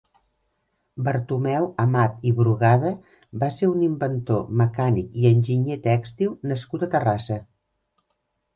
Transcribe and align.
Bartomeu 1.07 1.67
Amat 1.83 2.25
i 2.29 2.33
Brugada 2.39 2.93
va 3.45 3.51
ser 3.59 3.69
un 3.75 3.85
inventor, 3.89 4.43
mecànic 4.65 5.23
i 5.27 5.31
enginyer 5.35 5.81
tèxtil 5.87 6.35
nascut 6.55 6.89
a 6.91 6.93
Terrassa. 6.97 7.41